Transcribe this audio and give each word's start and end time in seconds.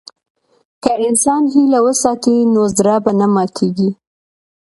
که 0.83 0.91
انسان 1.07 1.41
هیله 1.53 1.79
وساتي، 1.87 2.35
نو 2.53 2.61
زړه 2.77 2.95
به 3.03 3.11
نه 3.19 3.27
ماتيږي. 3.33 3.89